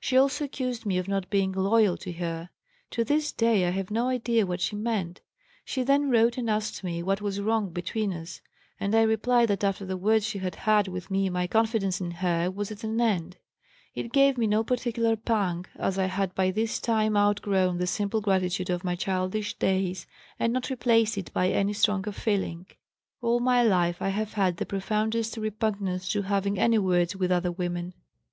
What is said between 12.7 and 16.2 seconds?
at an end. It gave me no particular pang as I